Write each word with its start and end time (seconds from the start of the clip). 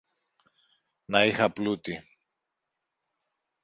Να 1.07 1.25
είχα 1.25 1.51
πλούτη! 1.51 2.03